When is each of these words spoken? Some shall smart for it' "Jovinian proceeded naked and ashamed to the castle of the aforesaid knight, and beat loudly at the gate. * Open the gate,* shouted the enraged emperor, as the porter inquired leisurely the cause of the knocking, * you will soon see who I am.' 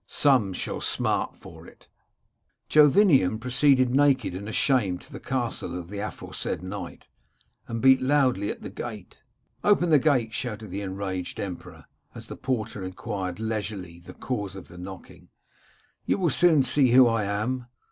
Some 0.07 0.53
shall 0.53 0.81
smart 0.81 1.35
for 1.37 1.67
it' 1.67 1.87
"Jovinian 2.69 3.37
proceeded 3.39 3.91
naked 3.93 4.33
and 4.33 4.49
ashamed 4.49 5.01
to 5.01 5.11
the 5.11 5.19
castle 5.19 5.77
of 5.77 5.89
the 5.91 5.99
aforesaid 5.99 6.63
knight, 6.63 7.07
and 7.67 7.83
beat 7.83 8.01
loudly 8.01 8.49
at 8.49 8.63
the 8.63 8.71
gate. 8.71 9.21
* 9.43 9.63
Open 9.63 9.91
the 9.91 9.99
gate,* 9.99 10.33
shouted 10.33 10.71
the 10.71 10.81
enraged 10.81 11.39
emperor, 11.39 11.85
as 12.15 12.29
the 12.29 12.35
porter 12.35 12.83
inquired 12.83 13.39
leisurely 13.39 13.99
the 13.99 14.15
cause 14.15 14.55
of 14.55 14.69
the 14.69 14.77
knocking, 14.79 15.29
* 15.67 16.05
you 16.07 16.17
will 16.17 16.31
soon 16.31 16.63
see 16.63 16.89
who 16.93 17.05
I 17.07 17.25
am.' 17.25 17.67